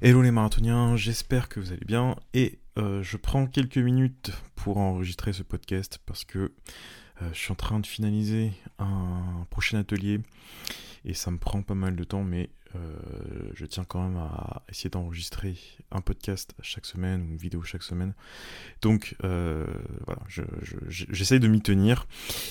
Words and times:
Hello 0.00 0.22
les 0.22 0.30
marathoniens, 0.30 0.94
j'espère 0.94 1.48
que 1.48 1.58
vous 1.58 1.72
allez 1.72 1.84
bien 1.84 2.14
et 2.32 2.60
euh, 2.78 3.02
je 3.02 3.16
prends 3.16 3.48
quelques 3.48 3.78
minutes 3.78 4.30
pour 4.54 4.76
enregistrer 4.76 5.32
ce 5.32 5.42
podcast 5.42 5.98
parce 6.06 6.24
que 6.24 6.38
euh, 7.20 7.28
je 7.32 7.36
suis 7.36 7.50
en 7.50 7.56
train 7.56 7.80
de 7.80 7.86
finaliser 7.86 8.52
un 8.78 9.44
prochain 9.50 9.80
atelier 9.80 10.20
et 11.04 11.14
ça 11.14 11.32
me 11.32 11.38
prend 11.38 11.62
pas 11.62 11.74
mal 11.74 11.96
de 11.96 12.04
temps 12.04 12.22
mais 12.22 12.48
euh, 12.76 12.78
je 13.54 13.66
tiens 13.66 13.82
quand 13.82 14.00
même 14.00 14.18
à 14.18 14.62
essayer 14.68 14.88
d'enregistrer 14.88 15.58
un 15.90 16.00
podcast 16.00 16.54
chaque 16.62 16.86
semaine 16.86 17.22
ou 17.22 17.30
une 17.30 17.36
vidéo 17.36 17.64
chaque 17.64 17.82
semaine. 17.82 18.14
Donc 18.82 19.16
voilà, 19.20 20.22
j'essaye 20.86 21.40
de 21.40 21.48
m'y 21.48 21.60
tenir. 21.60 22.06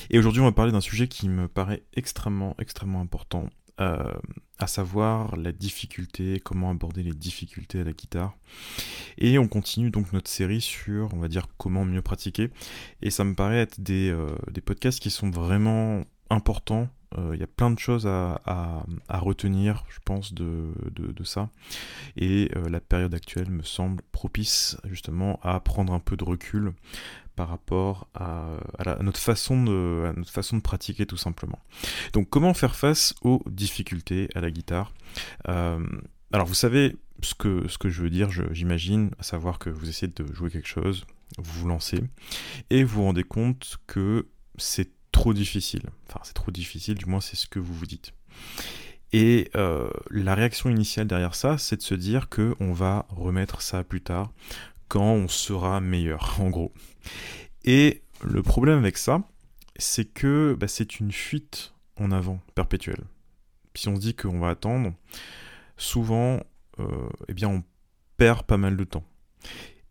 Et 0.09 0.19
aujourd'hui 0.19 0.41
on 0.41 0.45
va 0.45 0.51
parler 0.51 0.73
d'un 0.73 0.81
sujet 0.81 1.07
qui 1.07 1.29
me 1.29 1.47
paraît 1.47 1.83
extrêmement 1.93 2.57
extrêmement 2.59 2.99
important 2.99 3.49
euh, 3.79 4.11
à 4.59 4.65
savoir 4.65 5.35
la 5.37 5.51
difficulté, 5.51 6.39
comment 6.43 6.71
aborder 6.71 7.03
les 7.03 7.13
difficultés 7.13 7.81
à 7.81 7.83
la 7.83 7.93
guitare. 7.93 8.35
Et 9.19 9.37
on 9.37 9.47
continue 9.47 9.91
donc 9.91 10.13
notre 10.13 10.31
série 10.31 10.61
sur, 10.61 11.13
on 11.13 11.19
va 11.19 11.27
dire, 11.27 11.47
comment 11.57 11.85
mieux 11.85 12.01
pratiquer. 12.01 12.49
Et 13.03 13.11
ça 13.11 13.23
me 13.23 13.35
paraît 13.35 13.59
être 13.59 13.79
des, 13.79 14.09
euh, 14.09 14.35
des 14.51 14.61
podcasts 14.61 14.99
qui 14.99 15.11
sont 15.11 15.29
vraiment 15.29 16.05
importants. 16.31 16.89
Euh, 17.17 17.31
il 17.35 17.39
y 17.39 17.43
a 17.43 17.47
plein 17.47 17.69
de 17.69 17.77
choses 17.77 18.07
à, 18.07 18.41
à, 18.45 19.19
retenir, 19.19 19.85
je 19.89 19.99
pense, 20.03 20.33
de, 20.33 20.73
de, 20.91 21.11
de 21.11 21.23
ça. 21.23 21.49
Et 22.15 22.49
la 22.69 22.79
période 22.81 23.13
actuelle 23.13 23.51
me 23.51 23.63
semble 23.63 24.01
propice 24.11 24.75
justement 24.85 25.39
à 25.43 25.59
prendre 25.59 25.93
un 25.93 25.99
peu 25.99 26.17
de 26.17 26.23
recul 26.23 26.73
par 27.37 27.49
rapport 27.49 28.09
à, 28.15 28.57
notre 29.01 29.19
façon 29.19 29.63
de, 29.63 30.11
notre 30.17 30.31
façon 30.31 30.57
de 30.57 30.61
pratiquer 30.61 31.05
tout 31.05 31.17
simplement. 31.17 31.59
Donc 32.11 32.29
comment 32.29 32.53
faire 32.55 32.75
face 32.75 33.13
aux 33.21 33.41
difficultés 33.45 34.27
à 34.33 34.41
la 34.41 34.49
guitare? 34.49 34.91
Euh, 35.47 35.79
Alors 36.33 36.47
vous 36.47 36.55
savez 36.55 36.97
ce 37.21 37.35
que, 37.35 37.67
ce 37.67 37.77
que 37.77 37.89
je 37.89 38.01
veux 38.01 38.09
dire, 38.09 38.29
j'imagine, 38.51 39.11
à 39.19 39.23
savoir 39.23 39.59
que 39.59 39.69
vous 39.69 39.87
essayez 39.87 40.11
de 40.11 40.33
jouer 40.33 40.49
quelque 40.49 40.67
chose, 40.67 41.05
vous 41.37 41.61
vous 41.61 41.67
lancez, 41.67 42.03
et 42.71 42.83
vous 42.83 42.95
vous 42.95 43.03
rendez 43.03 43.23
compte 43.23 43.77
que 43.85 44.27
c'est 44.57 44.89
trop 45.11 45.33
difficile. 45.33 45.83
Enfin 46.09 46.19
c'est 46.23 46.33
trop 46.33 46.51
difficile, 46.51 46.95
du 46.95 47.05
moins 47.05 47.21
c'est 47.21 47.35
ce 47.35 47.45
que 47.45 47.59
vous 47.59 47.73
vous 47.73 47.85
dites. 47.85 48.13
Et 49.13 49.51
euh, 49.55 49.89
la 50.09 50.33
réaction 50.33 50.71
initiale 50.71 51.05
derrière 51.05 51.35
ça, 51.35 51.59
c'est 51.59 51.77
de 51.77 51.83
se 51.83 51.93
dire 51.93 52.29
que 52.29 52.55
on 52.59 52.73
va 52.73 53.05
remettre 53.09 53.61
ça 53.61 53.83
plus 53.83 54.01
tard, 54.01 54.31
quand 54.87 55.13
on 55.13 55.27
sera 55.27 55.79
meilleur, 55.81 56.37
en 56.41 56.49
gros. 56.49 56.73
Et 57.63 58.01
le 58.23 58.41
problème 58.41 58.77
avec 58.77 58.97
ça, 58.97 59.21
c'est 59.77 60.05
que 60.05 60.55
bah, 60.59 60.67
c'est 60.67 60.99
une 60.99 61.11
fuite 61.11 61.73
en 61.97 62.11
avant 62.11 62.39
perpétuelle. 62.55 63.03
Si 63.75 63.87
on 63.89 63.95
se 63.95 64.01
dit 64.01 64.15
qu'on 64.15 64.39
va 64.39 64.49
attendre, 64.49 64.93
souvent, 65.77 66.39
euh, 66.79 67.09
eh 67.27 67.33
bien, 67.33 67.49
on 67.49 67.63
perd 68.17 68.43
pas 68.43 68.57
mal 68.57 68.75
de 68.75 68.83
temps. 68.83 69.03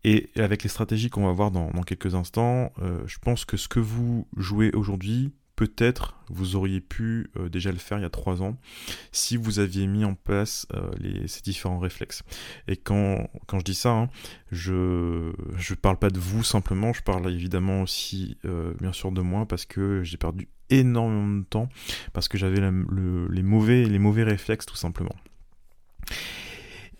Et 0.03 0.29
avec 0.35 0.63
les 0.63 0.69
stratégies 0.69 1.09
qu'on 1.09 1.25
va 1.25 1.31
voir 1.31 1.51
dans, 1.51 1.69
quelques 1.83 2.15
instants, 2.15 2.71
euh, 2.81 3.01
je 3.07 3.17
pense 3.19 3.45
que 3.45 3.57
ce 3.57 3.67
que 3.67 3.79
vous 3.79 4.27
jouez 4.35 4.71
aujourd'hui 4.73 5.33
peut-être 5.57 6.15
vous 6.29 6.55
auriez 6.55 6.79
pu 6.79 7.29
euh, 7.35 7.49
déjà 7.49 7.71
le 7.71 7.77
faire 7.77 7.97
il 7.97 8.03
y 8.03 8.05
a 8.05 8.09
trois 8.09 8.41
ans 8.41 8.57
si 9.11 9.35
vous 9.35 9.59
aviez 9.59 9.87
mis 9.87 10.05
en 10.05 10.13
place 10.13 10.67
euh, 10.73 10.89
ces 11.25 11.41
différents 11.41 11.79
réflexes. 11.79 12.23
Et 12.67 12.77
quand, 12.77 13.27
quand 13.47 13.59
je 13.59 13.65
dis 13.65 13.75
ça, 13.75 13.91
hein, 13.91 14.09
je 14.51 15.33
ne 15.33 15.75
parle 15.75 15.97
pas 15.97 16.11
de 16.11 16.19
vous 16.19 16.43
simplement, 16.43 16.93
je 16.93 17.01
parle 17.01 17.29
évidemment 17.31 17.81
aussi 17.81 18.37
euh, 18.45 18.73
bien 18.79 18.93
sûr 18.93 19.11
de 19.11 19.19
moi 19.19 19.45
parce 19.45 19.65
que 19.65 20.03
j'ai 20.03 20.17
perdu 20.17 20.47
énormément 20.69 21.39
de 21.39 21.43
temps 21.43 21.69
parce 22.13 22.27
que 22.27 22.37
j'avais 22.37 22.61
les, 22.61 23.43
mauvais, 23.43 23.83
les 23.83 23.99
mauvais 23.99 24.23
réflexes 24.23 24.67
tout 24.67 24.75
simplement. 24.75 25.15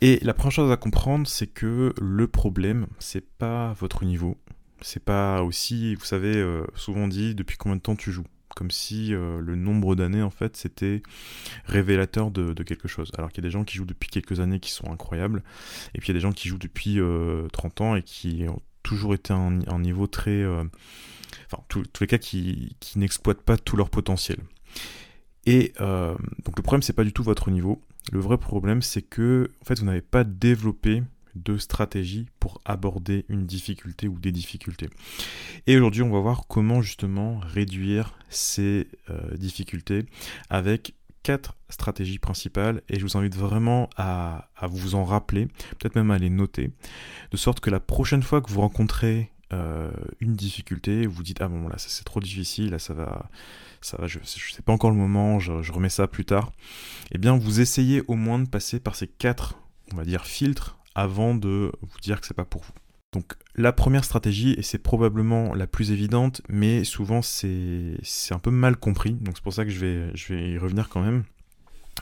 Et 0.01 0.19
la 0.23 0.33
première 0.33 0.51
chose 0.51 0.71
à 0.71 0.77
comprendre, 0.77 1.27
c'est 1.27 1.47
que 1.47 1.93
le 1.99 2.27
problème, 2.27 2.87
c'est 2.99 3.27
pas 3.37 3.73
votre 3.73 4.03
niveau, 4.03 4.37
c'est 4.81 5.03
pas 5.03 5.43
aussi, 5.43 5.95
vous 5.95 6.05
savez, 6.05 6.43
souvent 6.75 7.07
dit 7.07 7.33
depuis 7.35 7.57
combien 7.57 7.77
de 7.77 7.81
temps 7.81 7.95
tu 7.95 8.11
joues? 8.11 8.27
Comme 8.55 8.71
si 8.71 9.13
euh, 9.13 9.39
le 9.39 9.55
nombre 9.55 9.95
d'années 9.95 10.21
en 10.21 10.29
fait 10.29 10.57
c'était 10.57 11.03
révélateur 11.65 12.31
de, 12.31 12.53
quelque 12.63 12.87
chose. 12.87 13.11
Alors 13.17 13.31
qu'il 13.31 13.43
y 13.43 13.45
a 13.45 13.49
des 13.49 13.51
gens 13.51 13.63
qui 13.63 13.77
jouent 13.77 13.85
depuis 13.85 14.09
quelques 14.09 14.39
années 14.39 14.59
qui 14.59 14.71
sont 14.71 14.91
incroyables, 14.91 15.43
et 15.93 15.99
puis 15.99 16.07
il 16.07 16.09
y 16.09 16.11
a 16.11 16.19
des 16.19 16.21
gens 16.21 16.31
qui 16.31 16.47
jouent 16.47 16.57
depuis 16.57 16.95
30 16.95 17.01
euh, 17.01 17.83
ans 17.83 17.95
et 17.95 18.03
qui 18.03 18.45
ont 18.47 18.61
toujours 18.83 19.13
été 19.13 19.33
à 19.33 19.37
un, 19.37 19.79
niveau 19.79 20.07
très... 20.07 20.41
Euh, 20.41 20.63
enfin, 21.51 21.61
tous 21.67 21.83
les 21.99 22.07
cas 22.07 22.17
qui, 22.17 22.75
qui 22.79 22.99
n'exploitent 22.99 23.41
pas 23.41 23.57
tout 23.57 23.75
leur 23.75 23.89
potentiel. 23.89 24.37
Et 25.45 25.73
donc 25.79 26.57
le 26.57 26.61
problème 26.61 26.81
c'est 26.81 26.93
pas 26.93 27.05
du 27.05 27.13
tout 27.13 27.23
votre 27.23 27.51
niveau. 27.51 27.81
Le 28.11 28.19
vrai 28.19 28.37
problème 28.37 28.81
c'est 28.81 29.01
que 29.01 29.49
en 29.61 29.65
fait 29.65 29.79
vous 29.79 29.85
n'avez 29.85 30.01
pas 30.01 30.23
développé 30.23 31.03
de 31.43 31.57
stratégie 31.57 32.27
pour 32.39 32.61
aborder 32.65 33.25
une 33.29 33.45
difficulté 33.45 34.07
ou 34.07 34.19
des 34.19 34.31
difficultés. 34.31 34.89
Et 35.65 35.77
aujourd'hui, 35.77 36.01
on 36.01 36.09
va 36.09 36.19
voir 36.19 36.47
comment 36.47 36.81
justement 36.81 37.39
réduire 37.39 38.17
ces 38.29 38.87
euh, 39.09 39.35
difficultés 39.37 40.05
avec 40.49 40.93
quatre 41.27 41.57
stratégies 41.67 42.19
principales 42.19 42.81
et 42.87 42.97
je 42.97 43.05
vous 43.05 43.17
invite 43.17 43.35
vraiment 43.35 43.89
à, 43.97 44.47
vous 44.61 44.95
en 44.95 45.03
rappeler, 45.03 45.47
peut-être 45.77 45.95
même 45.95 46.09
à 46.09 46.17
les 46.17 46.29
noter, 46.29 46.71
de 47.31 47.37
sorte 47.37 47.59
que 47.59 47.69
la 47.69 47.81
prochaine 47.81 48.23
fois 48.23 48.41
que 48.41 48.49
vous 48.49 48.61
rencontrez 48.61 49.29
euh, 49.51 49.91
une 50.21 50.37
difficulté, 50.37 51.05
vous 51.05 51.23
dites 51.23 51.41
ah 51.41 51.49
bon 51.49 51.67
là 51.67 51.75
c'est 51.77 52.05
trop 52.05 52.21
difficile, 52.21 52.69
là 52.69 52.79
ça 52.79 52.93
va, 52.93 53.29
ça 53.81 53.97
va, 53.97 54.07
je, 54.07 54.19
je 54.23 54.53
sais 54.53 54.61
pas 54.61 54.71
encore 54.71 54.89
le 54.89 54.95
moment, 54.95 55.37
je, 55.39 55.61
je 55.61 55.73
remets 55.73 55.89
ça 55.89 56.07
plus 56.07 56.23
tard. 56.23 56.53
Eh 57.11 57.17
bien 57.17 57.37
vous 57.37 57.59
essayez 57.59 58.03
au 58.07 58.15
moins 58.15 58.39
de 58.39 58.47
passer 58.47 58.79
par 58.79 58.95
ces 58.95 59.07
quatre, 59.07 59.59
on 59.91 59.97
va 59.97 60.05
dire 60.05 60.25
filtres 60.25 60.77
avant 60.97 61.35
de 61.35 61.71
vous 61.81 61.99
dire 62.01 62.19
que 62.19 62.27
c'est 62.27 62.33
pas 62.33 62.43
pour 62.43 62.63
vous. 62.63 62.73
Donc 63.13 63.35
la 63.55 63.71
première 63.71 64.03
stratégie, 64.03 64.55
et 64.57 64.63
c'est 64.63 64.79
probablement 64.79 65.53
la 65.53 65.67
plus 65.67 65.91
évidente, 65.91 66.41
mais 66.49 66.83
souvent 66.83 67.21
c'est 67.21 67.97
un 68.31 68.39
peu 68.39 68.51
mal 68.51 68.75
compris, 68.75 69.13
donc 69.13 69.37
c'est 69.37 69.43
pour 69.43 69.53
ça 69.53 69.63
que 69.63 69.71
je 69.71 69.79
vais, 69.79 70.11
je 70.15 70.33
vais 70.33 70.49
y 70.49 70.57
revenir 70.57 70.89
quand 70.89 71.01
même, 71.01 71.23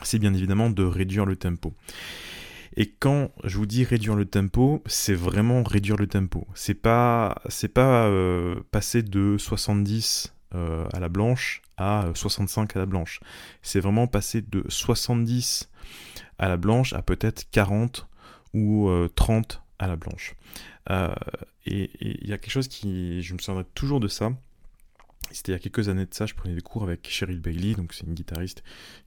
c'est 0.02 0.18
bien 0.18 0.34
évidemment 0.34 0.70
de 0.70 0.82
réduire 0.82 1.26
le 1.26 1.36
tempo. 1.36 1.74
Et 2.78 2.90
quand 2.90 3.30
je 3.44 3.58
vous 3.58 3.66
dis 3.66 3.84
réduire 3.84 4.16
le 4.16 4.24
tempo, 4.24 4.82
c'est 4.86 5.14
vraiment 5.14 5.62
réduire 5.62 5.96
le 5.96 6.06
tempo. 6.06 6.46
C'est 6.54 6.74
pas, 6.74 7.40
pas 7.74 8.06
euh, 8.06 8.56
passer 8.70 9.02
de 9.02 9.38
70 9.38 10.34
euh, 10.54 10.86
à 10.92 11.00
la 11.00 11.08
blanche 11.08 11.62
à 11.78 12.10
65 12.14 12.76
à 12.76 12.78
la 12.78 12.86
blanche. 12.86 13.20
C'est 13.62 13.80
vraiment 13.80 14.06
passer 14.06 14.42
de 14.42 14.64
70 14.68 15.70
à 16.38 16.48
la 16.48 16.56
blanche 16.56 16.92
à 16.92 17.02
peut-être 17.02 17.48
40 17.50 18.08
ou 18.56 19.08
30 19.14 19.54
euh, 19.54 19.84
à 19.84 19.88
la 19.88 19.96
blanche. 19.96 20.34
Euh, 20.90 21.14
et 21.66 21.90
il 22.00 22.28
y 22.28 22.32
a 22.32 22.38
quelque 22.38 22.52
chose 22.52 22.68
qui, 22.68 23.22
je 23.22 23.34
me 23.34 23.38
souviendrai 23.38 23.64
toujours 23.74 24.00
de 24.00 24.08
ça. 24.08 24.32
C'était 25.30 25.52
il 25.52 25.54
y 25.54 25.56
a 25.56 25.58
quelques 25.58 25.88
années 25.88 26.06
de 26.06 26.14
ça, 26.14 26.24
je 26.24 26.34
prenais 26.34 26.54
des 26.54 26.60
cours 26.60 26.84
avec 26.84 27.08
Cheryl 27.10 27.40
Bailey, 27.40 27.74
donc 27.74 27.92
c'est 27.92 28.06
une 28.06 28.14
guitariste 28.14 28.62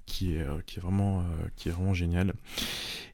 qui 0.06 0.36
est, 0.36 0.42
euh, 0.42 0.60
vraiment, 0.82 1.26
qui 1.56 1.70
est 1.70 1.72
vraiment 1.72 1.94
géniale. 1.94 2.34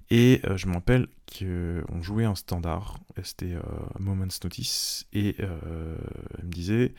Et 0.09 0.41
je 0.56 0.68
me 0.68 0.74
rappelle 0.74 1.07
qu'on 1.28 2.01
jouait 2.01 2.25
un 2.25 2.35
standard, 2.35 3.00
c'était 3.24 3.56
Moment's 4.00 4.44
Notice, 4.44 5.07
et 5.13 5.35
elle 5.40 6.45
me 6.45 6.51
disait 6.51 6.94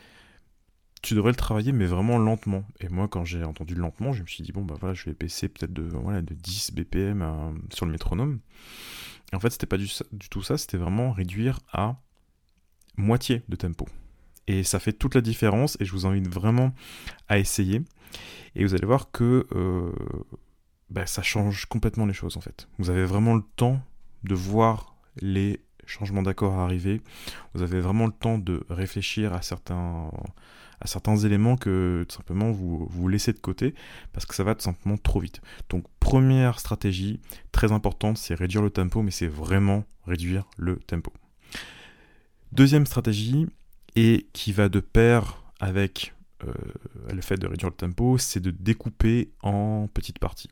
tu 1.07 1.15
devrais 1.15 1.31
le 1.31 1.37
travailler, 1.37 1.73
mais 1.73 1.87
vraiment 1.87 2.19
lentement. 2.19 2.65
Et 2.81 2.89
moi, 2.89 3.09
quand 3.09 3.25
j'ai 3.25 3.45
entendu 3.45 3.75
lentement, 3.75 4.13
je 4.13 4.23
me 4.23 4.27
suis 4.27 4.43
dit, 4.43 4.53
bon, 4.53 4.63
bah 4.63 4.75
voilà, 4.79 4.95
je 4.95 5.05
vais 5.05 5.15
baisser 5.15 5.49
peut-être 5.49 5.73
de, 5.73 5.83
voilà, 5.83 6.23
de 6.23 6.35
10 6.35 6.73
BPM 6.73 7.25
sur 7.73 7.87
le 7.87 7.93
métronome 7.93 8.41
en 9.35 9.41
fait, 9.41 9.51
c'était 9.51 9.67
pas 9.67 9.77
du, 9.77 9.89
tout 10.31 10.43
ça, 10.43 10.57
c'était 10.57 10.77
vraiment 10.77 11.11
réduire 11.11 11.61
à 11.73 11.97
moitié 12.97 13.43
de 13.49 13.57
tempo. 13.57 13.87
Et 14.47 14.63
ça 14.63 14.79
fait 14.79 14.93
toute 14.93 15.15
la 15.15 15.21
différence 15.21 15.77
et 15.81 15.85
je 15.85 15.93
vous 15.93 16.07
invite 16.07 16.29
vraiment 16.29 16.73
à 17.29 17.39
essayer. 17.39 17.83
Et 18.55 18.65
vous 18.65 18.75
allez 18.75 18.87
voir 18.87 19.11
que 19.11 19.47
euh, 19.53 19.93
bah, 20.89 21.07
ça 21.07 21.23
change 21.23 21.67
complètement 21.67 22.07
les 22.07 22.15
choses 22.15 22.37
en 22.37 22.41
fait. 22.41 22.69
Vous 22.79 22.91
avez 22.91 23.05
vraiment 23.05 23.35
le 23.35 23.43
temps 23.57 23.81
de 24.23 24.35
voir 24.35 24.97
les 25.21 25.61
changements 25.87 26.23
d'accord 26.23 26.59
arriver. 26.59 27.01
Vous 27.55 27.63
avez 27.63 27.81
vraiment 27.81 28.07
le 28.07 28.13
temps 28.13 28.39
de 28.39 28.65
réfléchir 28.69 29.33
à 29.33 29.43
certains, 29.43 30.11
à 30.81 30.87
certains 30.87 31.17
éléments 31.17 31.57
que 31.57 32.05
tout 32.09 32.17
simplement 32.17 32.51
vous, 32.51 32.87
vous 32.91 33.09
laissez 33.09 33.33
de 33.33 33.39
côté 33.39 33.75
parce 34.13 34.27
que 34.27 34.35
ça 34.35 34.45
va 34.45 34.55
tout 34.55 34.65
simplement 34.65 34.97
trop 34.97 35.21
vite. 35.21 35.41
Donc 35.69 35.85
première 36.01 36.59
stratégie 36.61 37.21
très 37.53 37.73
importante, 37.73 38.19
c'est 38.19 38.35
réduire 38.35 38.63
le 38.63 38.71
tempo, 38.71 39.03
mais 39.03 39.11
c'est 39.11 39.27
vraiment 39.27 39.85
réduire 40.07 40.45
le 40.57 40.77
tempo. 40.77 41.13
Deuxième 42.53 42.87
stratégie, 42.87 43.47
et 43.97 44.29
qui 44.33 44.53
va 44.53 44.69
de 44.69 44.81
pair 44.81 45.43
avec 45.59 46.15
euh, 46.45 46.53
le 47.15 47.23
fait 47.23 47.37
de 47.37 47.47
réduire 47.47 47.71
le 47.71 47.77
tempo, 47.77 48.19
c'est 48.19 48.41
de 48.41 48.51
découper 48.51 49.31
en 49.43 49.89
petites 49.93 50.19
parties. 50.19 50.51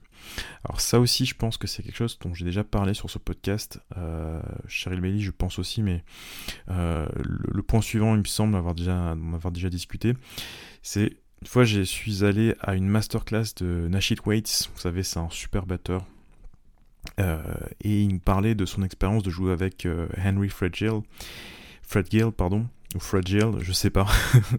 Alors 0.64 0.80
ça 0.80 0.98
aussi, 0.98 1.26
je 1.26 1.34
pense 1.34 1.58
que 1.58 1.66
c'est 1.66 1.82
quelque 1.82 1.96
chose 1.96 2.18
dont 2.20 2.32
j'ai 2.32 2.46
déjà 2.46 2.64
parlé 2.64 2.94
sur 2.94 3.10
ce 3.10 3.18
podcast. 3.18 3.80
Euh, 3.98 4.40
Cheryl 4.66 5.00
Bailey, 5.00 5.20
je 5.20 5.30
pense 5.30 5.58
aussi, 5.58 5.82
mais 5.82 6.02
euh, 6.70 7.06
le, 7.16 7.62
point 7.62 7.82
suivant, 7.82 8.14
il 8.14 8.20
me 8.20 8.24
semble 8.24 8.56
avoir 8.56 8.74
déjà, 8.74 9.10
avoir 9.10 9.52
déjà 9.52 9.68
discuté, 9.68 10.14
c'est 10.82 11.16
une 11.42 11.48
fois 11.48 11.64
je 11.64 11.82
suis 11.82 12.24
allé 12.24 12.54
à 12.60 12.74
une 12.74 12.88
masterclass 12.88 13.54
de 13.56 13.86
Nashit 13.88 14.24
Waits, 14.24 14.70
vous 14.72 14.80
savez 14.80 15.02
c'est 15.02 15.18
un 15.18 15.28
super 15.28 15.66
batteur 15.66 16.06
et 17.18 18.02
il 18.02 18.08
nous 18.08 18.18
parlait 18.18 18.54
de 18.54 18.64
son 18.64 18.82
expérience 18.82 19.22
de 19.22 19.28
jouer 19.28 19.52
avec 19.52 19.86
Henry 20.16 20.48
Fragile, 20.48 21.02
Fred 21.86 22.06
Gill, 22.10 22.30
pardon, 22.32 22.66
ou 22.94 23.00
Fragile, 23.00 23.52
je 23.60 23.72
sais 23.72 23.90
pas. 23.90 24.06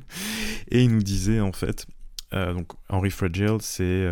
et 0.71 0.83
il 0.83 0.91
nous 0.91 1.03
disait 1.03 1.39
en 1.39 1.51
fait, 1.51 1.85
donc 2.31 2.73
Henry 2.89 3.11
Fragile, 3.11 3.57
c'est 3.61 4.07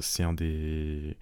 c'est 0.00 0.22
un 0.22 0.32
des 0.32 1.16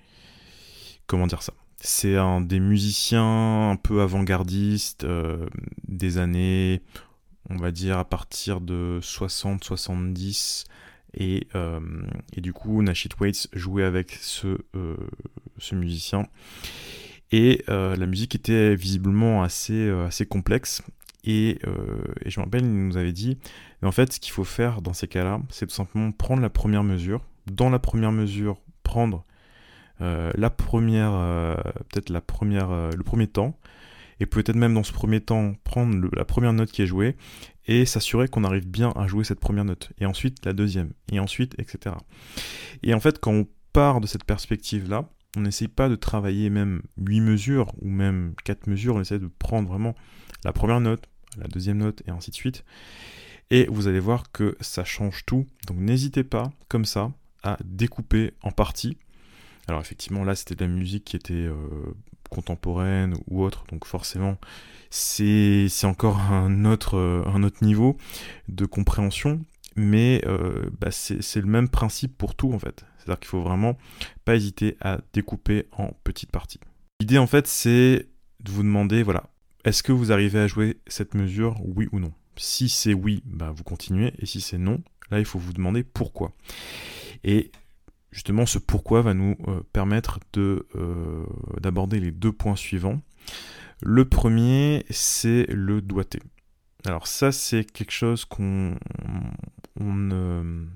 comment 1.06 1.26
dire 1.26 1.42
ça? 1.42 1.52
C'est 1.80 2.16
un 2.16 2.40
des 2.40 2.60
musiciens 2.60 3.70
un 3.70 3.76
peu 3.76 4.00
avant-gardistes 4.00 5.04
euh, 5.04 5.46
des 5.86 6.18
années, 6.18 6.80
on 7.50 7.56
va 7.56 7.72
dire 7.72 7.98
à 7.98 8.08
partir 8.08 8.60
de 8.60 9.00
60-70. 9.02 10.64
Et, 11.16 11.46
euh, 11.54 11.80
et, 12.32 12.40
du 12.40 12.52
coup, 12.52 12.82
Nashit 12.82 13.10
Waits 13.20 13.48
jouait 13.52 13.84
avec 13.84 14.12
ce, 14.20 14.58
euh, 14.74 14.96
musicien. 15.72 16.26
Et 17.30 17.64
la 17.68 18.06
musique 18.06 18.34
était 18.34 18.76
visiblement 18.76 19.42
assez 19.42 20.26
complexe. 20.28 20.82
Et, 21.26 21.58
et, 22.22 22.30
je 22.30 22.38
me 22.38 22.44
rappelle, 22.44 22.64
il 22.64 22.86
nous 22.86 22.96
avait 22.96 23.12
dit, 23.12 23.38
en 23.82 23.92
fait, 23.92 24.12
ce 24.12 24.20
qu'il 24.20 24.32
faut 24.32 24.44
faire 24.44 24.82
dans 24.82 24.92
ces 24.92 25.08
cas-là, 25.08 25.40
c'est 25.48 25.66
tout 25.66 25.74
simplement 25.74 26.12
prendre 26.12 26.42
la 26.42 26.50
première 26.50 26.84
mesure. 26.84 27.24
Dans 27.50 27.70
la 27.70 27.78
première 27.78 28.12
mesure, 28.12 28.60
prendre 28.82 29.24
euh, 30.00 30.32
la 30.36 30.50
première, 30.50 31.12
euh, 31.14 31.54
peut-être 31.90 32.10
la 32.10 32.20
première, 32.20 32.70
euh, 32.70 32.90
le 32.96 33.02
premier 33.04 33.26
temps, 33.26 33.58
et 34.20 34.26
peut-être 34.26 34.56
même 34.56 34.74
dans 34.74 34.82
ce 34.82 34.92
premier 34.92 35.20
temps 35.20 35.54
prendre 35.64 36.08
la 36.12 36.24
première 36.24 36.52
note 36.52 36.70
qui 36.70 36.82
est 36.82 36.86
jouée 36.86 37.16
et 37.66 37.84
s'assurer 37.84 38.28
qu'on 38.28 38.44
arrive 38.44 38.68
bien 38.68 38.90
à 38.96 39.06
jouer 39.06 39.24
cette 39.24 39.40
première 39.40 39.64
note, 39.64 39.92
et 39.98 40.06
ensuite 40.06 40.44
la 40.44 40.52
deuxième, 40.52 40.92
et 41.12 41.20
ensuite, 41.20 41.54
etc. 41.58 41.96
Et 42.82 42.94
en 42.94 43.00
fait, 43.00 43.18
quand 43.20 43.32
on 43.32 43.46
part 43.72 44.00
de 44.00 44.06
cette 44.06 44.24
perspective-là, 44.24 45.08
on 45.36 45.40
n'essaye 45.40 45.68
pas 45.68 45.88
de 45.88 45.96
travailler 45.96 46.50
même 46.50 46.82
8 46.98 47.20
mesures 47.20 47.72
ou 47.80 47.88
même 47.88 48.34
4 48.44 48.68
mesures, 48.68 48.96
on 48.96 49.00
essaie 49.00 49.18
de 49.18 49.30
prendre 49.38 49.68
vraiment 49.68 49.94
la 50.44 50.52
première 50.52 50.80
note, 50.80 51.08
la 51.38 51.48
deuxième 51.48 51.78
note, 51.78 52.02
et 52.06 52.10
ainsi 52.10 52.30
de 52.30 52.36
suite. 52.36 52.64
Et 53.50 53.66
vous 53.70 53.88
allez 53.88 54.00
voir 54.00 54.32
que 54.32 54.56
ça 54.60 54.84
change 54.84 55.24
tout. 55.26 55.46
Donc 55.66 55.78
n'hésitez 55.78 56.24
pas, 56.24 56.52
comme 56.68 56.84
ça, 56.84 57.12
à 57.42 57.58
découper 57.64 58.32
en 58.42 58.50
parties 58.50 58.96
alors 59.66 59.80
effectivement, 59.80 60.24
là, 60.24 60.34
c'était 60.34 60.54
de 60.54 60.64
la 60.64 60.70
musique 60.70 61.04
qui 61.04 61.16
était 61.16 61.34
euh, 61.34 61.54
contemporaine 62.30 63.14
ou 63.28 63.42
autre, 63.42 63.64
donc 63.70 63.86
forcément, 63.86 64.36
c'est 64.90 65.68
encore 65.84 66.20
un 66.20 66.64
autre, 66.64 66.96
euh, 66.98 67.22
un 67.26 67.42
autre 67.42 67.64
niveau 67.64 67.96
de 68.48 68.66
compréhension, 68.66 69.40
mais 69.76 70.22
euh, 70.26 70.68
bah, 70.80 70.90
c'est 70.90 71.40
le 71.40 71.46
même 71.46 71.68
principe 71.68 72.16
pour 72.16 72.34
tout 72.34 72.52
en 72.52 72.58
fait. 72.58 72.84
C'est-à-dire 72.98 73.20
qu'il 73.20 73.28
faut 73.28 73.42
vraiment 73.42 73.76
pas 74.24 74.34
hésiter 74.34 74.76
à 74.80 74.98
découper 75.12 75.66
en 75.72 75.92
petites 76.04 76.30
parties. 76.30 76.60
L'idée 77.00 77.18
en 77.18 77.26
fait, 77.26 77.46
c'est 77.46 78.08
de 78.40 78.50
vous 78.50 78.62
demander, 78.62 79.02
voilà, 79.02 79.24
est-ce 79.64 79.82
que 79.82 79.92
vous 79.92 80.12
arrivez 80.12 80.40
à 80.40 80.46
jouer 80.46 80.78
cette 80.86 81.14
mesure, 81.14 81.60
oui 81.64 81.88
ou 81.92 82.00
non? 82.00 82.12
Si 82.36 82.68
c'est 82.68 82.94
oui, 82.94 83.22
bah, 83.24 83.52
vous 83.54 83.64
continuez, 83.64 84.12
et 84.18 84.26
si 84.26 84.40
c'est 84.40 84.58
non, 84.58 84.82
là, 85.10 85.18
il 85.18 85.24
faut 85.24 85.38
vous 85.38 85.52
demander 85.52 85.82
pourquoi. 85.82 86.32
Et 87.22 87.50
justement, 88.10 88.46
ce 88.46 88.58
pourquoi 88.58 89.02
va 89.02 89.14
nous 89.14 89.36
euh, 89.48 89.60
permettre 89.72 90.20
de, 90.32 90.66
euh, 90.76 91.24
d'aborder 91.60 92.00
les 92.00 92.12
deux 92.12 92.32
points 92.32 92.56
suivants. 92.56 93.00
Le 93.82 94.08
premier, 94.08 94.84
c'est 94.90 95.46
le 95.50 95.80
doigté. 95.80 96.20
Alors 96.86 97.06
ça, 97.06 97.32
c'est 97.32 97.64
quelque 97.64 97.90
chose 97.90 98.24
qu'on 98.24 98.76
on 99.80 99.94
ne, 99.94 100.68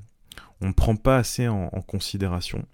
prend 0.74 0.96
pas 0.96 1.18
assez 1.18 1.48
en, 1.48 1.68
considération, 1.86 2.66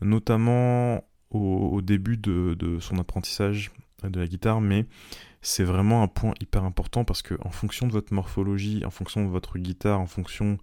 notamment 0.00 1.04
au, 1.30 1.80
début 1.82 2.16
de, 2.16 2.78
son 2.80 2.98
apprentissage 2.98 3.72
de 4.04 4.20
la 4.20 4.26
guitare, 4.26 4.60
mais 4.60 4.86
c'est 5.42 5.64
vraiment 5.64 6.02
un 6.02 6.08
point 6.08 6.34
hyper 6.40 6.64
important 6.64 7.04
parce 7.04 7.22
que 7.22 7.34
en 7.42 7.50
fonction 7.50 7.86
de 7.86 7.92
votre 7.92 8.12
morphologie, 8.12 8.84
en 8.84 8.90
fonction 8.90 9.24
de 9.24 9.30
votre 9.30 9.58
guitare, 9.58 10.00
en 10.00 10.06
fonction 10.06 10.58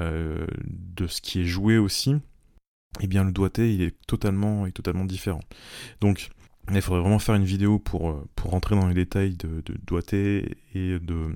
euh, 0.00 0.46
de 0.66 1.06
ce 1.06 1.20
qui 1.20 1.40
est 1.40 1.44
joué 1.44 1.78
aussi, 1.78 2.16
eh 3.00 3.06
bien 3.06 3.24
le 3.24 3.32
doigté 3.32 3.82
est 3.82 3.96
totalement, 4.06 4.66
est 4.66 4.72
totalement 4.72 5.04
différent. 5.04 5.40
Donc 6.00 6.28
il 6.70 6.82
faudrait 6.82 7.00
vraiment 7.00 7.18
faire 7.18 7.34
une 7.34 7.44
vidéo 7.44 7.78
pour, 7.78 8.10
euh, 8.10 8.28
pour 8.36 8.50
rentrer 8.50 8.74
dans 8.74 8.86
les 8.86 8.94
détails 8.94 9.34
de, 9.34 9.62
de 9.64 9.74
doigté 9.86 10.58
et 10.74 10.98
de 10.98 11.34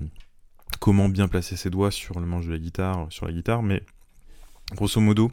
comment 0.81 1.09
bien 1.09 1.29
placer 1.29 1.57
ses 1.57 1.71
doigts 1.71 1.91
sur 1.91 2.21
le 2.21 2.27
manche 2.27 2.47
de 2.47 2.53
la 2.53 2.59
guitare, 2.59 3.07
sur 3.11 3.27
la 3.27 3.33
guitare, 3.33 3.63
mais 3.63 3.83
grosso 4.75 5.01
modo, 5.01 5.31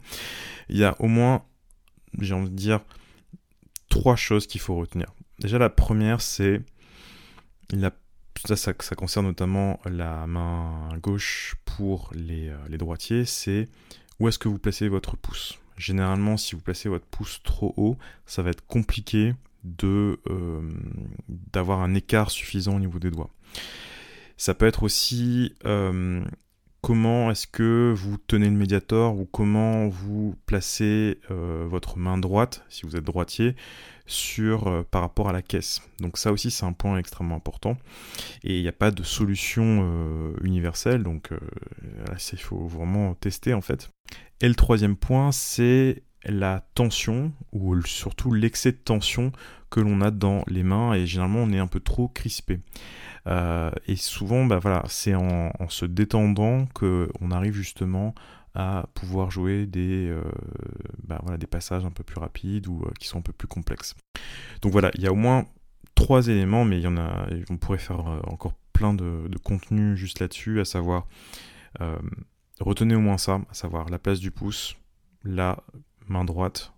il 0.69 0.77
y 0.77 0.85
a 0.85 0.95
au 0.99 1.07
moins, 1.07 1.43
j'ai 2.19 2.33
envie 2.33 2.49
de 2.49 2.55
dire, 2.55 2.79
trois 3.89 4.15
choses 4.15 4.47
qu'il 4.47 4.61
faut 4.61 4.75
retenir. 4.75 5.07
Déjà 5.39 5.57
la 5.57 5.69
première 5.69 6.21
c'est 6.21 6.61
ça, 8.45 8.73
concerne 8.95 9.27
notamment 9.27 9.79
la 9.85 10.27
main 10.27 10.89
gauche 11.01 11.55
pour 11.65 12.11
les, 12.13 12.49
euh, 12.49 12.57
les 12.69 12.77
droitiers, 12.77 13.25
c'est 13.25 13.67
où 14.19 14.27
est-ce 14.27 14.39
que 14.39 14.49
vous 14.49 14.59
placez 14.59 14.87
votre 14.87 15.17
pouce? 15.17 15.59
Généralement, 15.77 16.35
si 16.37 16.55
vous 16.55 16.61
placez 16.61 16.89
votre 16.89 17.05
pouce 17.05 17.41
trop 17.43 17.73
haut, 17.77 17.97
ça 18.25 18.41
va 18.41 18.49
être 18.49 18.65
compliqué 18.65 19.33
euh, 19.83 20.61
d'avoir 21.27 21.81
un 21.81 21.93
écart 21.93 22.31
suffisant 22.31 22.75
au 22.75 22.79
niveau 22.79 22.99
des 22.99 23.11
doigts. 23.11 23.29
Ça 24.37 24.53
peut 24.53 24.67
être 24.67 24.83
aussi 24.83 25.53
euh, 25.65 26.23
comment 26.81 27.31
est-ce 27.31 27.47
que 27.47 27.93
vous 27.95 28.17
tenez 28.17 28.49
le 28.49 28.55
médiator 28.55 29.17
ou 29.17 29.25
comment 29.25 29.87
vous 29.87 30.35
placez 30.45 31.19
euh, 31.31 31.65
votre 31.67 31.97
main 31.97 32.17
droite, 32.17 32.63
si 32.69 32.85
vous 32.85 32.95
êtes 32.95 33.03
droitier, 33.03 33.55
sur, 34.05 34.85
par 34.89 35.01
rapport 35.01 35.29
à 35.29 35.33
la 35.33 35.41
caisse. 35.41 35.81
Donc 35.99 36.17
ça 36.17 36.31
aussi 36.31 36.49
c'est 36.49 36.65
un 36.65 36.73
point 36.73 36.97
extrêmement 36.97 37.35
important. 37.35 37.77
Et 38.43 38.57
il 38.57 38.61
n'y 38.61 38.67
a 38.67 38.73
pas 38.73 38.89
de 38.89 39.03
solution 39.03 40.33
universelle, 40.41 41.03
donc 41.03 41.29
il 42.33 42.39
faut 42.39 42.65
vraiment 42.65 43.13
tester 43.13 43.53
en 43.53 43.61
fait. 43.61 43.91
Et 44.41 44.47
le 44.47 44.55
troisième 44.55 44.95
point, 44.95 45.31
c'est 45.31 46.01
la 46.25 46.65
tension, 46.75 47.31
ou 47.53 47.81
surtout 47.83 48.33
l'excès 48.33 48.71
de 48.71 48.77
tension 48.77 49.31
que 49.69 49.79
l'on 49.79 50.01
a 50.01 50.11
dans 50.11 50.43
les 50.47 50.63
mains, 50.63 50.93
et 50.93 51.05
généralement 51.05 51.39
on 51.39 51.51
est 51.51 51.59
un 51.59 51.67
peu 51.67 51.79
trop 51.79 52.07
crispé. 52.07 52.59
Euh, 53.27 53.71
et 53.87 53.95
souvent, 53.95 54.45
bah 54.45 54.59
voilà, 54.59 54.83
c'est 54.87 55.15
en, 55.15 55.51
se 55.69 55.85
détendant 55.85 56.65
qu'on 56.73 57.31
arrive 57.31 57.53
justement 57.53 58.13
à 58.55 58.87
pouvoir 58.95 59.29
jouer 59.29 59.67
des, 59.67 60.09
euh, 60.09 60.23
bah 61.03 61.21
des 61.37 61.47
passages 61.47 61.85
un 61.85 61.91
peu 61.91 62.03
plus 62.03 62.19
rapides 62.19 62.67
ou 62.67 62.81
euh, 62.83 62.91
qui 62.99 63.07
sont 63.07 63.19
un 63.19 63.21
peu 63.21 63.33
plus 63.33 63.47
complexes. 63.47 63.95
Donc 64.61 64.71
voilà, 64.71 64.91
il 64.95 65.01
y 65.01 65.07
a 65.07 65.11
au 65.11 65.15
moins 65.15 65.45
trois 65.95 66.27
éléments, 66.27 66.65
mais 66.65 66.77
il 66.79 66.83
y 66.83 66.87
en 66.87 66.97
a, 66.97 67.27
on 67.49 67.57
pourrait 67.57 67.77
faire 67.77 67.99
encore 68.27 68.53
plein 68.73 68.93
de, 68.93 69.27
de 69.27 69.37
contenu 69.37 69.95
juste 69.97 70.19
là-dessus, 70.19 70.59
à 70.59 70.65
savoir 70.65 71.07
Retenez 72.59 72.95
au 72.95 72.99
moins 72.99 73.17
ça, 73.17 73.41
à 73.49 73.53
savoir 73.53 73.89
la 73.89 73.99
place 73.99 74.19
du 74.19 74.31
pouce, 74.31 74.75
la 75.23 75.63
main 76.07 76.25
droite, 76.25 76.73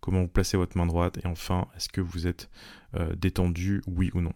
comment 0.00 0.22
vous 0.22 0.28
placez 0.28 0.56
votre 0.56 0.76
main 0.76 0.86
droite, 0.86 1.18
et 1.22 1.26
enfin, 1.26 1.68
est-ce 1.76 1.88
que 1.88 2.00
vous 2.00 2.26
êtes 2.26 2.50
détendu, 3.16 3.82
oui 3.86 4.10
ou 4.14 4.20
non. 4.20 4.32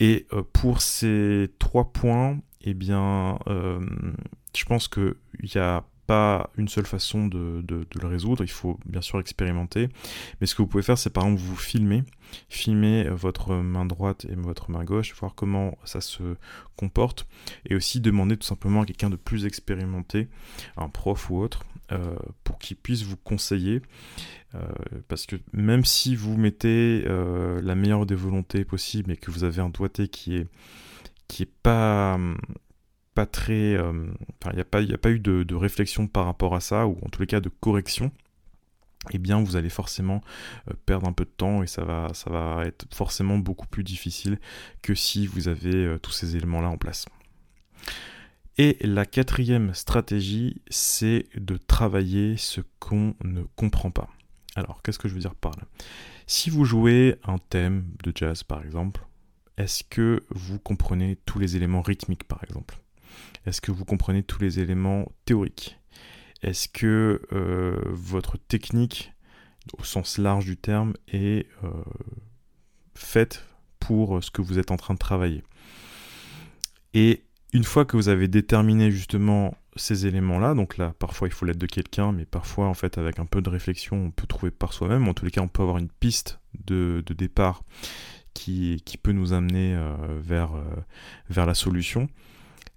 Et 0.00 0.26
euh, 0.32 0.42
pour 0.52 0.80
ces 0.80 1.50
trois 1.58 1.92
points, 1.92 2.38
eh 2.62 2.74
bien, 2.74 3.38
euh, 3.46 3.80
je 4.56 4.64
pense 4.64 4.88
qu'il 4.88 5.14
y 5.42 5.58
a 5.58 5.84
pas 6.06 6.50
une 6.56 6.68
seule 6.68 6.86
façon 6.86 7.26
de, 7.26 7.64
le 7.68 8.06
résoudre, 8.06 8.44
il 8.44 8.50
faut 8.50 8.78
bien 8.86 9.00
sûr 9.00 9.20
expérimenter. 9.20 9.88
Mais 10.40 10.46
ce 10.46 10.54
que 10.54 10.62
vous 10.62 10.68
pouvez 10.68 10.82
faire, 10.82 10.98
c'est 10.98 11.10
par 11.10 11.24
exemple 11.24 11.42
vous 11.42 11.56
filmer, 11.56 12.02
filmer 12.48 13.08
votre 13.10 13.54
main 13.56 13.84
droite 13.84 14.26
et 14.28 14.34
votre 14.34 14.70
main 14.70 14.84
gauche, 14.84 15.14
voir 15.14 15.34
comment 15.34 15.76
ça 15.84 16.00
se 16.00 16.36
comporte, 16.76 17.26
et 17.68 17.74
aussi 17.74 18.00
demander 18.00 18.36
tout 18.36 18.46
simplement 18.46 18.82
à 18.82 18.86
quelqu'un 18.86 19.10
de 19.10 19.16
plus 19.16 19.46
expérimenté, 19.46 20.28
un 20.76 20.88
prof 20.88 21.30
ou 21.30 21.40
autre, 21.40 21.64
euh, 21.92 22.16
pour 22.44 22.58
qu'il 22.58 22.76
puisse 22.76 23.02
vous 23.02 23.16
conseiller. 23.16 23.82
Euh, 24.54 24.60
parce 25.08 25.26
que 25.26 25.36
même 25.52 25.84
si 25.84 26.16
vous 26.16 26.36
mettez 26.36 27.04
euh, 27.06 27.60
la 27.60 27.74
meilleure 27.74 28.06
des 28.06 28.14
volontés 28.14 28.64
possibles 28.64 29.10
et 29.10 29.16
que 29.16 29.30
vous 29.30 29.44
avez 29.44 29.60
un 29.60 29.68
doigté 29.68 30.08
qui 30.08 30.36
est 30.36 30.46
qui 31.26 31.42
est 31.42 31.52
pas 31.62 32.18
pas 33.14 33.26
très. 33.26 33.74
Euh, 33.74 34.06
il 34.50 34.54
n'y 34.54 34.60
a, 34.60 34.64
pas, 34.64 35.10
eu 35.10 35.18
de, 35.18 35.54
réflexion 35.54 36.06
par 36.06 36.26
rapport 36.26 36.54
à 36.54 36.60
ça, 36.60 36.86
ou 36.86 36.98
en 37.02 37.08
tous 37.08 37.20
les 37.20 37.26
cas 37.26 37.40
de 37.40 37.48
correction, 37.48 38.12
eh 39.12 39.18
bien 39.18 39.42
vous 39.42 39.56
allez 39.56 39.70
forcément 39.70 40.20
euh, 40.70 40.74
perdre 40.86 41.08
un 41.08 41.12
peu 41.12 41.24
de 41.24 41.30
temps 41.30 41.62
et 41.62 41.66
ça 41.66 41.84
va, 41.84 42.08
ça 42.14 42.30
va 42.30 42.64
être 42.64 42.86
forcément 42.92 43.38
beaucoup 43.38 43.66
plus 43.66 43.84
difficile 43.84 44.38
que 44.82 44.94
si 44.94 45.26
vous 45.26 45.48
avez 45.48 45.74
euh, 45.74 45.98
tous 45.98 46.12
ces 46.12 46.36
éléments-là 46.36 46.68
en 46.68 46.78
place. 46.78 47.06
Et 48.56 48.76
la 48.80 49.04
quatrième 49.04 49.74
stratégie, 49.74 50.62
c'est 50.68 51.26
de 51.34 51.56
travailler 51.56 52.36
ce 52.36 52.60
qu'on 52.78 53.14
ne 53.24 53.42
comprend 53.56 53.90
pas. 53.90 54.08
Alors, 54.54 54.80
qu'est-ce 54.82 55.00
que 55.00 55.08
je 55.08 55.14
veux 55.14 55.20
dire 55.20 55.34
par 55.34 55.52
là? 55.56 55.64
Si 56.26 56.50
vous 56.50 56.64
jouez 56.64 57.16
un 57.24 57.38
thème 57.38 57.84
de 58.04 58.12
jazz, 58.14 58.44
par 58.44 58.62
exemple, 58.62 59.04
est-ce 59.56 59.82
que 59.82 60.22
vous 60.30 60.60
comprenez 60.60 61.16
tous 61.26 61.40
les 61.40 61.56
éléments 61.56 61.82
rythmiques, 61.82 62.24
par 62.24 62.42
exemple? 62.44 62.78
Est-ce 63.46 63.60
que 63.60 63.72
vous 63.72 63.84
comprenez 63.84 64.22
tous 64.22 64.40
les 64.40 64.60
éléments 64.60 65.10
théoriques? 65.24 65.78
Est-ce 66.42 66.68
que 66.68 67.22
euh, 67.32 67.80
votre 67.86 68.36
technique 68.36 69.12
au 69.78 69.84
sens 69.84 70.18
large 70.18 70.44
du 70.44 70.56
terme 70.56 70.94
et 71.12 71.46
euh, 71.64 71.70
faites 72.94 73.44
pour 73.80 74.22
ce 74.22 74.30
que 74.30 74.42
vous 74.42 74.58
êtes 74.58 74.70
en 74.70 74.76
train 74.76 74.94
de 74.94 74.98
travailler? 74.98 75.42
Et 76.92 77.24
une 77.54 77.64
fois 77.64 77.84
que 77.84 77.96
vous 77.96 78.08
avez 78.08 78.28
déterminé 78.28 78.90
justement 78.90 79.56
ces 79.76 80.06
éléments-là, 80.06 80.54
donc 80.54 80.76
là 80.76 80.94
parfois 80.98 81.28
il 81.28 81.30
faut 81.30 81.46
l'aide 81.46 81.58
de 81.58 81.66
quelqu'un, 81.66 82.12
mais 82.12 82.24
parfois 82.24 82.66
en 82.66 82.74
fait 82.74 82.98
avec 82.98 83.18
un 83.18 83.26
peu 83.26 83.42
de 83.42 83.48
réflexion 83.48 83.96
on 83.96 84.10
peut 84.10 84.26
trouver 84.26 84.50
par 84.50 84.72
soi-même, 84.72 85.08
en 85.08 85.14
tous 85.14 85.24
les 85.24 85.30
cas 85.30 85.40
on 85.40 85.48
peut 85.48 85.62
avoir 85.62 85.78
une 85.78 85.88
piste 85.88 86.40
de, 86.66 87.02
départ 87.16 87.62
qui, 88.32 88.82
peut 89.02 89.12
nous 89.12 89.32
amener 89.32 89.74
euh, 89.74 89.94
euh, 90.30 90.50
vers 91.28 91.46
la 91.46 91.54
solution, 91.54 92.08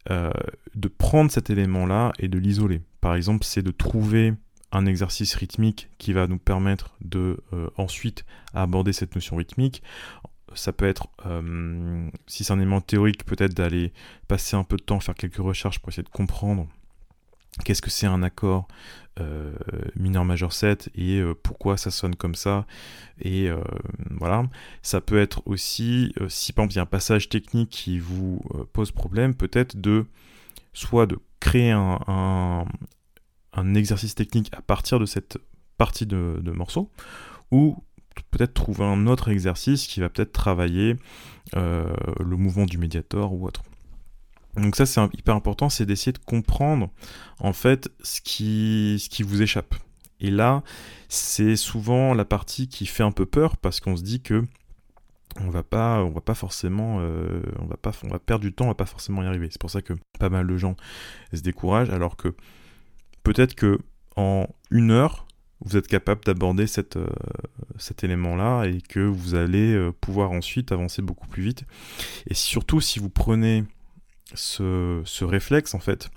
de 0.09 0.87
prendre 0.87 1.31
cet 1.31 1.49
élément-là 1.49 2.13
et 2.19 2.27
de 2.27 2.37
l'isoler. 2.37 2.81
Par 3.01 3.15
exemple 3.15 3.43
c'est 3.43 3.61
de 3.61 3.71
trouver 3.71 4.33
un 4.71 4.85
exercice 4.85 5.35
rythmique 5.35 5.89
qui 5.97 6.13
va 6.13 6.27
nous 6.27 6.37
permettre 6.37 6.95
de 7.01 7.41
euh, 7.53 7.69
ensuite 7.77 8.25
aborder 8.53 8.93
cette 8.93 9.15
notion 9.15 9.37
rythmique. 9.37 9.81
Ça 10.53 10.73
peut 10.73 10.87
être, 10.87 11.07
euh, 11.25 12.09
si 12.25 12.43
c'est 12.43 12.53
un 12.53 12.57
élément 12.57 12.81
théorique, 12.81 13.25
peut-être 13.25 13.53
d'aller 13.53 13.93
passer 14.27 14.55
un 14.55 14.63
peu 14.63 14.77
de 14.77 14.83
temps, 14.83 14.99
faire 14.99 15.15
quelques 15.15 15.37
recherches 15.37 15.79
pour 15.79 15.89
essayer 15.89 16.03
de 16.03 16.09
comprendre 16.09 16.67
qu'est-ce 17.63 17.81
que 17.81 17.89
c'est 17.89 18.07
un 18.07 18.23
accord 18.23 18.67
euh, 19.19 19.53
mineur 19.95 20.25
majeur 20.25 20.53
7 20.53 20.89
et 20.95 21.21
pourquoi 21.43 21.77
ça 21.77 21.91
sonne 21.91 22.15
comme 22.15 22.35
ça. 22.35 22.65
Et 23.21 23.49
voilà. 24.11 24.43
Ça 24.81 25.01
peut 25.01 25.19
être 25.19 25.41
aussi, 25.45 26.13
si 26.27 26.53
par 26.53 26.65
exemple 26.65 26.73
il 26.73 26.77
y 26.77 26.79
a 26.79 26.83
un 26.83 26.85
passage 26.85 27.29
technique 27.29 27.69
qui 27.69 27.99
vous 27.99 28.41
pose 28.73 28.91
problème, 28.91 29.33
peut-être 29.33 29.79
de 29.79 30.05
soit 30.73 31.07
de 31.07 31.17
créer 31.39 31.71
un, 31.71 32.65
un 33.57 33.75
exercice 33.75 34.15
technique 34.15 34.53
à 34.55 34.61
partir 34.61 34.99
de 34.99 35.05
cette 35.05 35.37
partie 35.77 36.05
de, 36.05 36.51
morceau, 36.51 36.89
ou 37.51 37.83
peut-être 38.31 38.53
trouver 38.53 38.85
un 38.85 39.07
autre 39.07 39.29
exercice 39.29 39.87
qui 39.87 39.99
va 39.99 40.09
peut-être 40.09 40.31
travailler 40.31 40.95
euh, 41.55 41.93
le 42.19 42.37
mouvement 42.37 42.65
du 42.65 42.77
médiator 42.77 43.33
ou 43.33 43.45
autre. 43.45 43.63
Donc 44.57 44.75
ça 44.75 44.85
c'est 44.85 45.01
hyper 45.15 45.35
important, 45.35 45.69
c'est 45.69 45.85
d'essayer 45.85 46.11
de 46.11 46.17
comprendre 46.19 46.89
en 47.39 47.53
fait 47.53 47.89
ce 48.01 48.21
qui, 48.21 48.97
ce 48.99 49.09
qui 49.09 49.23
vous 49.23 49.41
échappe. 49.41 49.75
Et 50.19 50.31
là, 50.31 50.63
c'est 51.09 51.55
souvent 51.55 52.13
la 52.13 52.25
partie 52.25 52.67
qui 52.67 52.87
fait 52.87 53.03
un 53.03 53.11
peu 53.11 53.25
peur 53.25 53.57
parce 53.57 53.79
qu'on 53.79 53.95
se 53.95 54.03
dit 54.03 54.21
que 54.21 54.43
on 55.39 55.49
va 55.49 55.61
pas, 55.61 56.03
on 56.03 56.09
va 56.09 56.21
pas 56.21 56.33
forcément, 56.33 56.97
euh, 56.99 57.41
on 57.59 57.65
va 57.65 57.77
pas, 57.77 57.91
on 58.03 58.07
va 58.07 58.17
perdre 58.17 58.43
du 58.43 58.53
temps, 58.53 58.65
on 58.65 58.69
va 58.69 58.75
pas 58.75 58.87
forcément 58.87 59.21
y 59.21 59.27
arriver. 59.27 59.47
C'est 59.51 59.61
pour 59.61 59.69
ça 59.69 59.83
que 59.83 59.93
pas 60.19 60.29
mal 60.29 60.47
de 60.47 60.57
gens 60.57 60.75
se 61.31 61.41
découragent, 61.41 61.91
alors 61.91 62.17
que 62.17 62.29
peut-être 63.21 63.53
que 63.53 63.77
en 64.15 64.47
une 64.71 64.89
heure, 64.89 65.27
vous 65.61 65.77
êtes 65.77 65.87
capable 65.87 66.23
d'aborder 66.23 66.65
euh, 66.77 67.07
cet 67.77 68.03
élément-là 68.03 68.65
et 68.65 68.81
que 68.81 68.99
vous 68.99 69.35
allez 69.35 69.73
euh, 69.73 69.91
pouvoir 69.91 70.31
ensuite 70.31 70.71
avancer 70.71 71.01
beaucoup 71.01 71.27
plus 71.27 71.43
vite. 71.43 71.63
Et 72.27 72.33
surtout, 72.33 72.81
si 72.81 72.99
vous 72.99 73.09
prenez 73.09 73.63
ce, 74.33 75.23
réflexe, 75.23 75.73
en 75.73 75.79
fait, 75.79 76.09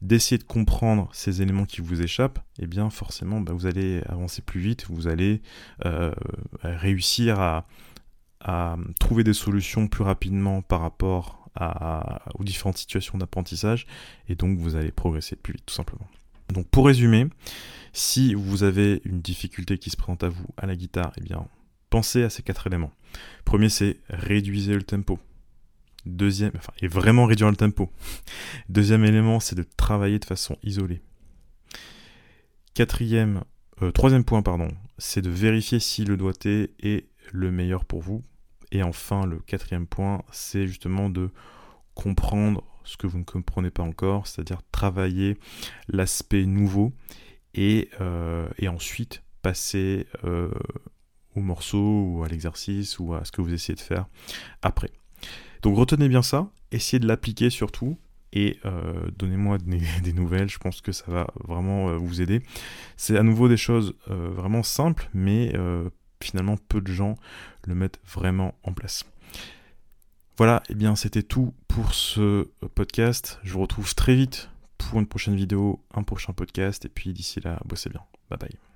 d'essayer 0.00 0.38
de 0.38 0.44
comprendre 0.44 1.08
ces 1.12 1.42
éléments 1.42 1.64
qui 1.64 1.80
vous 1.80 2.02
échappent, 2.02 2.40
eh 2.58 2.66
bien, 2.66 2.90
forcément, 2.90 3.40
bah, 3.40 3.52
vous 3.52 3.66
allez 3.66 4.02
avancer 4.08 4.42
plus 4.42 4.60
vite, 4.60 4.86
vous 4.88 5.06
allez 5.06 5.42
euh, 5.84 6.12
réussir 6.62 7.40
à, 7.40 7.66
trouver 8.98 9.22
des 9.22 9.34
solutions 9.34 9.86
plus 9.86 10.02
rapidement 10.02 10.62
par 10.62 10.80
rapport 10.80 11.48
aux 12.34 12.42
différentes 12.42 12.76
situations 12.76 13.16
d'apprentissage, 13.16 13.86
et 14.28 14.34
donc 14.34 14.58
vous 14.58 14.74
allez 14.74 14.90
progresser 14.90 15.36
plus 15.36 15.52
vite, 15.52 15.66
tout 15.66 15.74
simplement. 15.74 16.08
Donc 16.52 16.66
pour 16.66 16.86
résumer, 16.86 17.28
si 17.92 18.34
vous 18.34 18.64
avez 18.64 19.00
une 19.04 19.20
difficulté 19.20 19.78
qui 19.78 19.90
se 19.90 19.96
présente 19.96 20.24
à 20.24 20.28
vous 20.28 20.46
à 20.56 20.66
la 20.66 20.74
guitare, 20.74 21.12
eh 21.18 21.20
bien 21.20 21.46
pensez 21.88 22.24
à 22.24 22.30
ces 22.30 22.42
quatre 22.42 22.66
éléments. 22.66 22.90
Premier, 23.44 23.68
c'est 23.68 23.98
réduisez 24.08 24.74
le 24.74 24.82
tempo. 24.82 25.20
Deuxième, 26.04 26.52
enfin, 26.56 26.72
et 26.80 26.88
vraiment 26.88 27.26
réduire 27.26 27.50
le 27.50 27.56
tempo. 27.56 27.90
Deuxième 28.68 29.04
élément, 29.04 29.40
c'est 29.40 29.54
de 29.54 29.64
travailler 29.76 30.18
de 30.18 30.24
façon 30.24 30.56
isolée. 30.62 31.00
Quatrième, 32.74 33.44
euh, 33.82 33.92
troisième 33.92 34.24
point, 34.24 34.42
pardon, 34.42 34.68
c'est 34.98 35.22
de 35.22 35.30
vérifier 35.30 35.78
si 35.78 36.04
le 36.04 36.16
doigté 36.16 36.74
est 36.80 37.06
le 37.32 37.50
meilleur 37.50 37.84
pour 37.84 38.00
vous. 38.00 38.24
Et 38.72 38.82
enfin, 38.82 39.26
le 39.26 39.38
quatrième 39.38 39.86
point, 39.86 40.22
c'est 40.32 40.66
justement 40.66 41.10
de 41.10 41.30
comprendre 41.94 42.64
ce 42.84 42.96
que 42.96 43.06
vous 43.06 43.18
ne 43.18 43.24
comprenez 43.24 43.70
pas 43.70 43.82
encore, 43.82 44.26
c'est-à-dire 44.26 44.62
travailler 44.72 45.38
l'aspect 45.88 46.46
nouveau 46.46 46.92
et, 47.54 47.90
euh, 48.00 48.48
ensuite 48.66 49.22
passer 49.42 50.06
euh, 50.24 50.50
au 51.34 51.40
morceau 51.40 52.04
ou 52.06 52.24
à 52.24 52.28
l'exercice 52.28 52.98
ou 52.98 53.14
à 53.14 53.24
ce 53.24 53.32
que 53.32 53.42
vous 53.42 53.52
essayez 53.52 53.74
de 53.74 53.80
faire 53.80 54.06
après. 54.62 54.90
Donc 55.62 55.76
retenez 55.76 56.08
bien 56.08 56.22
ça, 56.22 56.50
essayez 56.70 56.98
de 56.98 57.06
l'appliquer 57.06 57.50
surtout 57.50 57.98
et 58.32 58.58
euh, 58.64 59.10
donnez-moi 59.18 59.58
des, 59.58 60.12
nouvelles, 60.14 60.48
je 60.48 60.58
pense 60.58 60.80
que 60.80 60.92
ça 60.92 61.04
va 61.08 61.28
vraiment 61.44 61.96
vous 61.98 62.20
aider. 62.20 62.42
C'est 62.96 63.16
à 63.16 63.22
nouveau 63.22 63.48
des 63.48 63.56
choses 63.56 63.94
vraiment 64.06 64.62
simples, 64.62 65.08
mais 65.14 65.52
finalement 66.22 66.56
peu 66.56 66.80
de 66.80 66.92
gens 66.92 67.16
le 67.66 67.74
mettent 67.74 68.00
vraiment 68.06 68.54
en 68.62 68.72
place. 68.72 69.04
Voilà, 70.38 70.62
et 70.68 70.72
eh 70.72 70.74
bien 70.74 70.96
c'était 70.96 71.22
tout 71.22 71.54
pour 71.68 71.94
ce 71.94 72.48
podcast. 72.74 73.38
Je 73.42 73.52
vous 73.52 73.60
retrouve 73.60 73.94
très 73.94 74.14
vite 74.14 74.48
pour 74.78 74.98
une 74.98 75.06
prochaine 75.06 75.36
vidéo, 75.36 75.84
un 75.94 76.02
prochain 76.02 76.32
podcast, 76.32 76.84
et 76.84 76.88
puis 76.88 77.12
d'ici 77.12 77.40
là, 77.40 77.60
bossez 77.64 77.90
bien. 77.90 78.02
Bye 78.30 78.38
bye. 78.38 78.71